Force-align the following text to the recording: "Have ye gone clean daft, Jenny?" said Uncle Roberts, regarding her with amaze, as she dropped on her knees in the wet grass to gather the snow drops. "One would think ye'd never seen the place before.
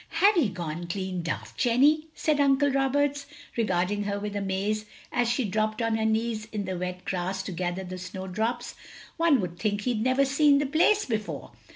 "Have 0.17 0.35
ye 0.35 0.49
gone 0.49 0.87
clean 0.87 1.21
daft, 1.21 1.59
Jenny?" 1.59 2.07
said 2.15 2.39
Uncle 2.39 2.71
Roberts, 2.71 3.27
regarding 3.55 4.05
her 4.05 4.19
with 4.19 4.35
amaze, 4.35 4.85
as 5.11 5.29
she 5.29 5.45
dropped 5.45 5.79
on 5.79 5.95
her 5.95 6.05
knees 6.05 6.45
in 6.51 6.65
the 6.65 6.75
wet 6.75 7.05
grass 7.05 7.43
to 7.43 7.51
gather 7.51 7.83
the 7.83 7.99
snow 7.99 8.25
drops. 8.25 8.73
"One 9.17 9.39
would 9.41 9.59
think 9.59 9.85
ye'd 9.85 10.01
never 10.01 10.25
seen 10.25 10.57
the 10.57 10.65
place 10.65 11.05
before. 11.05 11.51